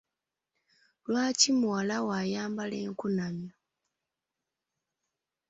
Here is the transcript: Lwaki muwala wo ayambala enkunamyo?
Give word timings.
Lwaki 1.09 1.49
muwala 1.59 1.95
wo 2.05 2.11
ayambala 2.21 2.75
enkunamyo? 2.85 3.51